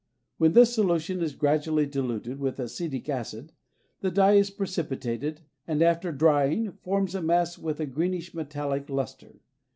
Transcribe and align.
When 0.39 0.53
this 0.53 0.73
solution 0.73 1.21
is 1.21 1.35
gradually 1.35 1.85
diluted 1.85 2.39
with 2.39 2.59
acetic 2.59 3.07
acid, 3.07 3.51
the 3.99 4.09
dye 4.09 4.33
is 4.33 4.49
precipitated, 4.49 5.41
and 5.67 5.83
after 5.83 6.11
drying 6.11 6.71
forms 6.71 7.13
a 7.13 7.21
mass 7.21 7.55
with 7.59 7.79
a 7.79 7.85
greenish 7.85 8.33
metallic 8.33 8.89
lustre. 8.89 9.41